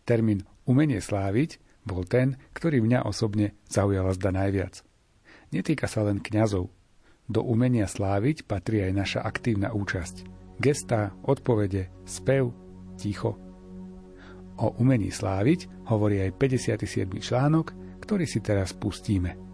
Termín 0.05 0.45
umenie 0.69 1.01
sláviť 1.01 1.57
bol 1.89 2.05
ten, 2.05 2.37
ktorý 2.53 2.85
mňa 2.85 3.09
osobne 3.09 3.57
zaujala 3.65 4.13
zda 4.13 4.29
najviac. 4.29 4.85
Netýka 5.57 5.89
sa 5.89 6.05
len 6.05 6.21
kňazov. 6.21 6.69
Do 7.25 7.41
umenia 7.41 7.89
sláviť 7.89 8.45
patrí 8.45 8.85
aj 8.85 8.93
naša 8.93 9.21
aktívna 9.25 9.73
účasť. 9.73 10.29
Gestá, 10.61 11.17
odpovede, 11.25 11.89
spev, 12.05 12.53
ticho. 13.01 13.41
O 14.61 14.77
umení 14.77 15.09
sláviť 15.09 15.89
hovorí 15.89 16.21
aj 16.21 16.37
57. 16.37 17.09
článok, 17.25 17.73
ktorý 18.05 18.29
si 18.29 18.45
teraz 18.45 18.77
pustíme. 18.77 19.48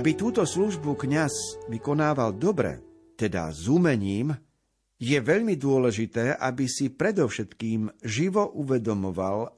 Aby 0.00 0.16
túto 0.16 0.48
službu 0.48 0.96
kňaz 0.96 1.68
vykonával 1.68 2.32
dobre, 2.40 2.80
teda 3.20 3.52
s 3.52 3.68
umením, 3.68 4.32
je 4.96 5.20
veľmi 5.20 5.60
dôležité, 5.60 6.40
aby 6.40 6.64
si 6.64 6.88
predovšetkým 6.88 8.00
živo 8.00 8.48
uvedomoval, 8.48 9.52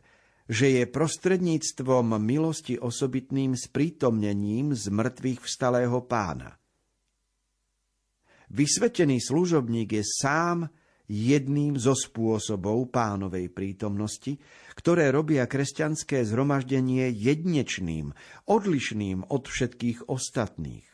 že 0.50 0.82
je 0.82 0.90
prostredníctvom 0.90 2.18
milosti 2.18 2.74
osobitným 2.74 3.54
sprítomnením 3.54 4.74
z 4.74 4.90
mŕtvych 4.90 5.46
vstalého 5.46 6.02
pána. 6.10 6.58
Vysvetený 8.50 9.22
služobník 9.22 9.94
je 9.94 10.02
sám 10.02 10.66
jedným 11.12 11.76
zo 11.76 11.92
spôsobov 11.92 12.88
pánovej 12.88 13.52
prítomnosti, 13.52 14.40
ktoré 14.72 15.12
robia 15.12 15.44
kresťanské 15.44 16.24
zhromaždenie 16.24 17.12
jednečným, 17.12 18.16
odlišným 18.48 19.28
od 19.28 19.44
všetkých 19.44 20.08
ostatných. 20.08 20.88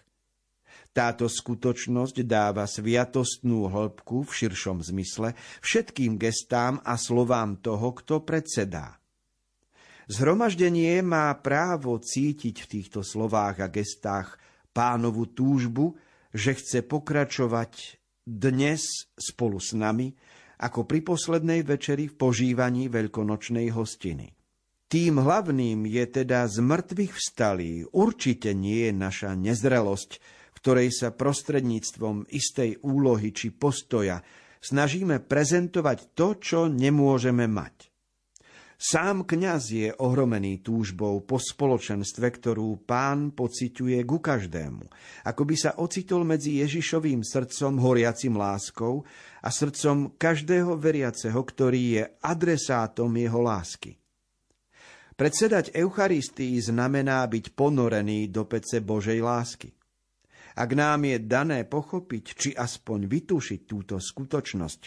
Táto 0.91 1.31
skutočnosť 1.31 2.27
dáva 2.27 2.67
sviatostnú 2.67 3.71
hĺbku 3.71 4.27
v 4.27 4.31
širšom 4.35 4.83
zmysle 4.83 5.39
všetkým 5.63 6.19
gestám 6.19 6.83
a 6.83 6.99
slovám 6.99 7.63
toho, 7.63 7.95
kto 7.95 8.27
predsedá. 8.27 8.99
Zhromaždenie 10.11 11.05
má 11.05 11.31
právo 11.39 12.01
cítiť 12.01 12.65
v 12.65 12.67
týchto 12.67 13.07
slovách 13.07 13.63
a 13.63 13.69
gestách 13.71 14.41
pánovu 14.75 15.31
túžbu, 15.31 15.95
že 16.33 16.57
chce 16.57 16.83
pokračovať 16.83 17.98
dnes 18.29 19.09
spolu 19.17 19.57
s 19.57 19.73
nami, 19.73 20.13
ako 20.61 20.85
pri 20.85 21.01
poslednej 21.01 21.65
večeri 21.65 22.13
v 22.13 22.19
požívaní 22.21 22.93
veľkonočnej 22.93 23.73
hostiny. 23.73 24.37
Tým 24.89 25.21
hlavným 25.21 25.85
je 25.85 26.05
teda 26.09 26.49
z 26.49 26.65
mŕtvych 26.65 27.13
vstalý, 27.13 27.85
určite 27.93 28.53
nie 28.53 28.89
je 28.89 28.93
naša 28.93 29.37
nezrelosť, 29.37 30.11
v 30.53 30.59
ktorej 30.61 30.89
sa 30.93 31.09
prostredníctvom 31.13 32.29
istej 32.29 32.81
úlohy 32.85 33.33
či 33.33 33.53
postoja 33.53 34.25
snažíme 34.65 35.25
prezentovať 35.25 36.17
to, 36.17 36.29
čo 36.41 36.61
nemôžeme 36.73 37.45
mať. 37.49 37.88
Sám 38.79 39.27
kňaz 39.27 39.75
je 39.75 39.91
ohromený 39.91 40.63
túžbou 40.63 41.27
po 41.27 41.43
spoločenstve, 41.43 42.31
ktorú 42.31 42.87
pán 42.87 43.35
pociťuje 43.35 44.07
ku 44.07 44.23
každému, 44.23 44.87
ako 45.27 45.43
by 45.43 45.57
sa 45.59 45.75
ocitol 45.83 46.23
medzi 46.23 46.63
Ježišovým 46.63 47.27
srdcom 47.27 47.75
horiacim 47.83 48.39
láskou 48.39 49.03
a 49.43 49.51
srdcom 49.51 50.15
každého 50.15 50.79
veriaceho, 50.79 51.43
ktorý 51.43 51.83
je 51.99 52.05
adresátom 52.23 53.11
jeho 53.19 53.43
lásky. 53.43 53.99
Predsedať 55.19 55.75
Eucharistii 55.75 56.63
znamená 56.63 57.27
byť 57.27 57.59
ponorený 57.59 58.31
do 58.31 58.47
pece 58.47 58.79
Božej 58.79 59.19
lásky. 59.19 59.75
Ak 60.55 60.71
nám 60.79 61.03
je 61.03 61.19
dané 61.19 61.67
pochopiť, 61.67 62.25
či 62.31 62.51
aspoň 62.55 63.11
vytušiť 63.11 63.61
túto 63.67 63.99
skutočnosť, 63.99 64.81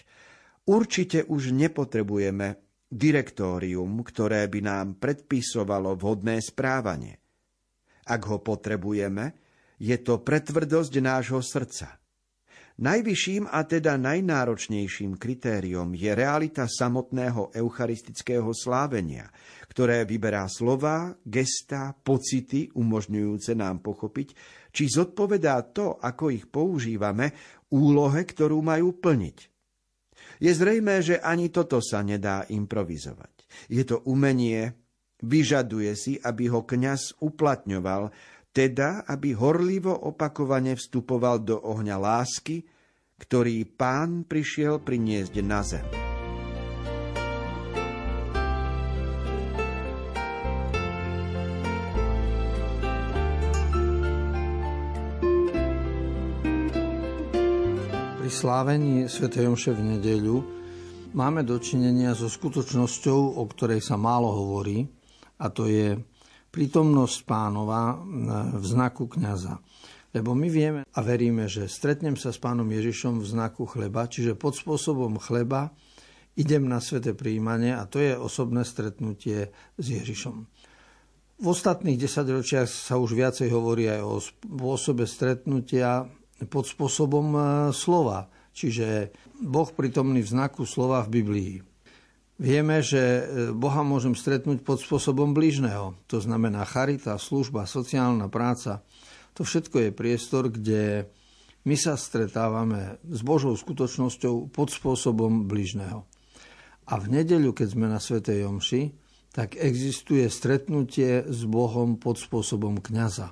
určite 0.72 1.28
už 1.28 1.52
nepotrebujeme 1.52 2.71
direktórium, 2.92 4.04
ktoré 4.04 4.52
by 4.52 4.60
nám 4.60 4.88
predpisovalo 5.00 5.96
vhodné 5.96 6.44
správanie. 6.44 7.16
Ak 8.04 8.28
ho 8.28 8.44
potrebujeme, 8.44 9.32
je 9.80 9.96
to 10.04 10.20
pretvrdosť 10.20 10.94
nášho 11.00 11.40
srdca. 11.40 12.02
Najvyšším 12.82 13.52
a 13.52 13.62
teda 13.68 13.94
najnáročnejším 14.00 15.20
kritériom 15.20 15.94
je 15.94 16.12
realita 16.18 16.66
samotného 16.66 17.54
eucharistického 17.54 18.50
slávenia, 18.58 19.30
ktoré 19.70 20.02
vyberá 20.02 20.50
slova, 20.50 21.14
gesta, 21.22 21.94
pocity 21.94 22.74
umožňujúce 22.74 23.54
nám 23.54 23.86
pochopiť, 23.86 24.34
či 24.74 24.90
zodpovedá 24.90 25.62
to, 25.76 26.00
ako 26.00 26.34
ich 26.34 26.50
používame, 26.50 27.36
úlohe, 27.70 28.26
ktorú 28.26 28.64
majú 28.66 28.98
plniť. 28.98 29.51
Je 30.42 30.52
zrejmé, 30.52 31.06
že 31.06 31.22
ani 31.22 31.54
toto 31.54 31.80
sa 31.80 32.02
nedá 32.02 32.46
improvizovať. 32.50 33.48
Je 33.68 33.84
to 33.86 34.02
umenie, 34.08 34.74
vyžaduje 35.22 35.94
si, 35.94 36.14
aby 36.18 36.50
ho 36.50 36.66
kňaz 36.66 37.22
uplatňoval 37.22 38.10
teda 38.52 39.08
aby 39.08 39.32
horlivo 39.32 39.96
opakovane 39.96 40.76
vstupoval 40.76 41.44
do 41.44 41.56
ohňa 41.56 41.96
lásky, 41.96 42.68
ktorý 43.16 43.64
pán 43.64 44.28
prišiel 44.28 44.84
priniesť 44.84 45.36
na 45.40 45.62
zem. 45.64 46.11
Slávení 58.42 59.06
Sv. 59.06 59.30
Jomše 59.30 59.70
v 59.78 59.86
nedeľu 59.86 60.36
máme 61.14 61.46
dočinenia 61.46 62.18
so 62.18 62.26
skutočnosťou, 62.26 63.38
o 63.38 63.44
ktorej 63.46 63.86
sa 63.86 64.02
málo 64.02 64.34
hovorí, 64.34 64.82
a 65.38 65.54
to 65.54 65.70
je 65.70 65.94
prítomnosť 66.50 67.18
pánova 67.22 68.02
v 68.58 68.66
znaku 68.66 69.06
kniaza. 69.14 69.62
Lebo 70.10 70.34
my 70.34 70.50
vieme 70.50 70.82
a 70.90 71.00
veríme, 71.06 71.46
že 71.46 71.70
stretnem 71.70 72.18
sa 72.18 72.34
s 72.34 72.42
pánom 72.42 72.66
Ježišom 72.66 73.22
v 73.22 73.30
znaku 73.30 73.70
chleba, 73.70 74.10
čiže 74.10 74.34
pod 74.34 74.58
spôsobom 74.58 75.22
chleba 75.22 75.70
idem 76.34 76.66
na 76.66 76.82
sveté 76.82 77.14
príjmanie 77.14 77.78
a 77.78 77.86
to 77.86 78.02
je 78.02 78.18
osobné 78.18 78.66
stretnutie 78.66 79.54
s 79.78 79.86
Ježišom. 79.86 80.36
V 81.42 81.46
ostatných 81.46 82.02
desaťročiach 82.02 82.66
sa 82.66 82.98
už 82.98 83.14
viacej 83.14 83.54
hovorí 83.54 83.86
aj 83.86 84.02
o 84.02 84.18
spôsobe 84.18 85.06
stretnutia 85.06 86.10
pod 86.48 86.66
spôsobom 86.70 87.28
e, 87.34 87.42
slova, 87.76 88.30
čiže 88.56 89.12
Boh 89.42 89.70
prítomný 89.70 90.22
v 90.22 90.32
znaku 90.32 90.64
slova 90.66 91.06
v 91.06 91.22
Biblii. 91.22 91.54
Vieme, 92.42 92.82
že 92.82 92.98
e, 92.98 93.22
Boha 93.54 93.86
môžem 93.86 94.18
stretnúť 94.18 94.66
pod 94.66 94.82
spôsobom 94.82 95.38
blížneho. 95.38 95.94
To 96.10 96.18
znamená 96.18 96.66
charita, 96.66 97.14
služba, 97.22 97.70
sociálna 97.70 98.34
práca. 98.34 98.82
To 99.38 99.46
všetko 99.46 99.90
je 99.90 99.90
priestor, 99.94 100.50
kde 100.50 101.06
my 101.70 101.78
sa 101.78 101.94
stretávame 101.94 102.98
s 103.06 103.22
Božou 103.22 103.54
skutočnosťou 103.54 104.50
pod 104.50 104.74
spôsobom 104.74 105.46
blížneho. 105.46 106.10
A 106.90 106.98
v 106.98 107.22
nedeľu, 107.22 107.54
keď 107.54 107.68
sme 107.70 107.86
na 107.86 108.02
Svetej 108.02 108.44
Jomši, 108.50 108.82
tak 109.32 109.56
existuje 109.56 110.28
stretnutie 110.28 111.24
s 111.24 111.48
Bohom 111.48 111.96
pod 111.96 112.20
spôsobom 112.20 112.82
kňaza. 112.84 113.32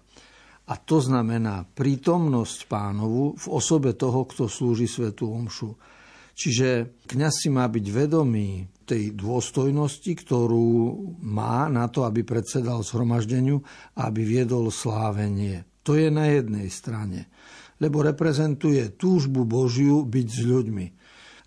A 0.70 0.78
to 0.78 1.02
znamená 1.02 1.66
prítomnosť 1.66 2.70
pánovu 2.70 3.34
v 3.34 3.46
osobe 3.50 3.98
toho, 3.98 4.30
kto 4.30 4.46
slúži 4.46 4.86
Svetú 4.86 5.34
Omšu. 5.34 5.74
Čiže 6.38 7.02
kňaz 7.10 7.34
si 7.44 7.50
má 7.50 7.66
byť 7.68 7.86
vedomý 7.90 8.70
tej 8.86 9.18
dôstojnosti, 9.18 10.14
ktorú 10.24 10.70
má 11.26 11.68
na 11.68 11.90
to, 11.90 12.06
aby 12.06 12.22
predsedal 12.24 12.86
zhromaždeniu 12.86 13.60
a 13.98 14.08
aby 14.08 14.24
viedol 14.24 14.70
slávenie. 14.70 15.68
To 15.84 15.98
je 15.98 16.08
na 16.14 16.30
jednej 16.30 16.70
strane, 16.70 17.28
lebo 17.82 18.06
reprezentuje 18.06 18.94
túžbu 18.94 19.44
Božiu 19.44 20.06
byť 20.06 20.28
s 20.30 20.42
ľuďmi. 20.46 20.86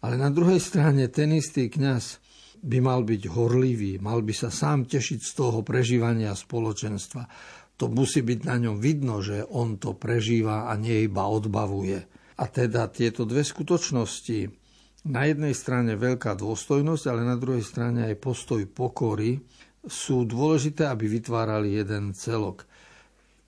Ale 0.03 0.19
na 0.19 0.35
druhej 0.35 0.59
strane 0.59 1.07
ten 1.09 1.31
istý 1.31 1.71
kňaz 1.71 2.19
by 2.63 2.79
mal 2.79 3.03
byť 3.03 3.23
horlivý, 3.27 3.99
mal 3.99 4.23
by 4.23 4.35
sa 4.35 4.51
sám 4.51 4.87
tešiť 4.87 5.19
z 5.19 5.33
toho 5.35 5.67
prežívania 5.67 6.31
spoločenstva. 6.35 7.23
To 7.81 7.89
musí 7.89 8.21
byť 8.21 8.41
na 8.47 8.57
ňom 8.61 8.77
vidno, 8.79 9.25
že 9.25 9.43
on 9.49 9.81
to 9.81 9.97
prežíva 9.97 10.69
a 10.69 10.77
nie 10.77 11.07
iba 11.07 11.25
odbavuje. 11.27 11.99
A 12.39 12.45
teda 12.49 12.91
tieto 12.91 13.25
dve 13.25 13.47
skutočnosti, 13.47 14.63
na 15.03 15.27
jednej 15.27 15.51
strane 15.51 15.99
veľká 15.99 16.39
dôstojnosť, 16.39 17.05
ale 17.11 17.27
na 17.27 17.35
druhej 17.35 17.67
strane 17.67 18.07
aj 18.07 18.23
postoj 18.23 18.63
pokory 18.71 19.43
sú 19.83 20.23
dôležité, 20.23 20.87
aby 20.87 21.11
vytvárali 21.11 21.75
jeden 21.75 22.15
celok. 22.15 22.63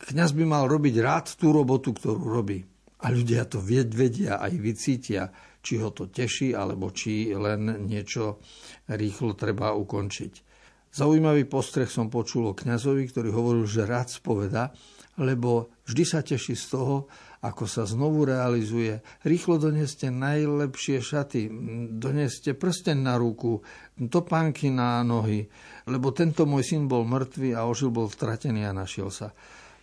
Kňaz 0.03 0.35
by 0.35 0.45
mal 0.45 0.67
robiť 0.67 0.95
rád 0.99 1.27
tú 1.39 1.55
robotu, 1.55 1.95
ktorú 1.95 2.27
robí. 2.27 2.59
A 3.07 3.13
ľudia 3.15 3.47
to 3.47 3.63
vedia, 3.63 4.43
aj 4.43 4.53
vycítia, 4.59 5.31
či 5.63 5.79
ho 5.79 5.95
to 5.95 6.11
teší, 6.11 6.53
alebo 6.53 6.91
či 6.91 7.31
len 7.33 7.87
niečo 7.87 8.43
rýchlo 8.91 9.39
treba 9.39 9.73
ukončiť. 9.73 10.54
Zaujímavý 10.95 11.51
postreh 11.51 11.91
som 11.91 12.07
počul 12.07 12.55
o 12.55 12.55
kňazovi, 12.55 13.11
ktorý 13.11 13.35
hovoril, 13.35 13.67
že 13.67 13.83
rád 13.83 14.15
spoveda, 14.15 14.71
lebo 15.19 15.75
vždy 15.91 16.05
sa 16.07 16.23
teší 16.23 16.55
z 16.55 16.67
toho, 16.71 17.11
ako 17.43 17.67
sa 17.67 17.83
znovu 17.83 18.23
realizuje. 18.23 19.03
Rýchlo 19.27 19.59
doneste 19.59 20.15
najlepšie 20.15 21.03
šaty, 21.03 21.51
doneste 21.99 22.55
prsten 22.55 23.03
na 23.03 23.19
ruku, 23.19 23.59
topánky 24.07 24.71
na 24.71 25.03
nohy, 25.03 25.51
lebo 25.91 26.15
tento 26.15 26.47
môj 26.47 26.63
syn 26.63 26.87
bol 26.87 27.03
mŕtvý 27.03 27.59
a 27.59 27.67
ožil 27.67 27.91
bol 27.91 28.07
stratený 28.07 28.63
a 28.63 28.71
našiel 28.71 29.11
sa. 29.11 29.35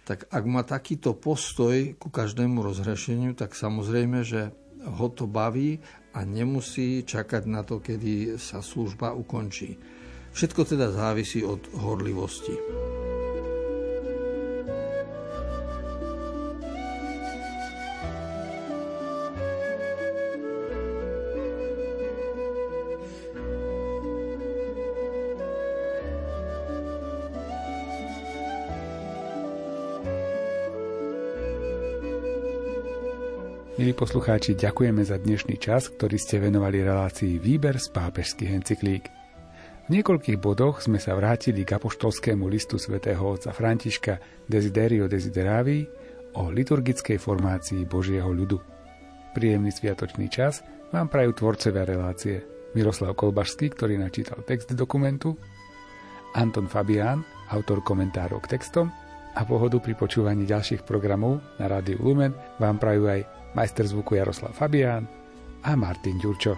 Tak 0.07 0.31
ak 0.31 0.43
má 0.47 0.63
takýto 0.63 1.19
postoj 1.19 1.91
ku 1.99 2.07
každému 2.07 2.63
rozhrešeniu, 2.63 3.35
tak 3.35 3.51
samozrejme, 3.51 4.23
že 4.23 4.55
ho 4.87 5.07
to 5.11 5.27
baví 5.27 5.75
a 6.15 6.23
nemusí 6.23 7.03
čakať 7.03 7.51
na 7.51 7.67
to, 7.67 7.83
kedy 7.83 8.39
sa 8.39 8.63
služba 8.63 9.11
ukončí. 9.11 9.75
Všetko 10.31 10.63
teda 10.63 10.89
závisí 10.95 11.43
od 11.43 11.59
horlivosti. 11.75 12.55
Milí 33.81 33.97
poslucháči, 33.97 34.53
ďakujeme 34.53 35.01
za 35.01 35.17
dnešný 35.17 35.57
čas, 35.57 35.89
ktorý 35.89 36.13
ste 36.21 36.37
venovali 36.37 36.85
relácii 36.85 37.41
Výber 37.41 37.81
z 37.81 37.89
pápežských 37.89 38.53
encyklík. 38.53 39.20
Niekoľkých 39.91 40.39
bodoch 40.39 40.79
sme 40.79 41.03
sa 41.03 41.11
vrátili 41.19 41.67
k 41.67 41.75
apoštolskému 41.75 42.47
listu 42.47 42.79
svätého 42.79 43.19
otca 43.27 43.51
Františka 43.51 44.47
Desiderio 44.47 45.11
Desideravi 45.11 45.83
o 46.39 46.47
liturgickej 46.47 47.19
formácii 47.19 47.83
Božieho 47.83 48.31
ľudu. 48.31 48.55
Príjemný 49.35 49.67
sviatočný 49.67 50.31
čas 50.31 50.63
vám 50.95 51.11
prajú 51.11 51.35
tvorcovia 51.35 51.83
relácie 51.83 52.39
Miroslav 52.71 53.19
Kolbašský, 53.19 53.75
ktorý 53.75 53.99
načítal 53.99 54.39
text 54.47 54.71
dokumentu, 54.71 55.35
Anton 56.39 56.71
Fabián, 56.71 57.27
autor 57.51 57.83
komentárov 57.83 58.47
k 58.47 58.55
textom 58.55 58.87
a 59.35 59.43
pohodu 59.43 59.83
pri 59.83 59.99
počúvaní 59.99 60.47
ďalších 60.47 60.87
programov 60.87 61.43
na 61.59 61.67
Rádiu 61.67 61.99
Lumen 61.99 62.31
vám 62.63 62.79
prajú 62.79 63.11
aj 63.11 63.27
majster 63.59 63.83
zvuku 63.83 64.15
Jaroslav 64.15 64.55
Fabián 64.55 65.03
a 65.67 65.75
Martin 65.75 66.15
Ďurčo. 66.15 66.55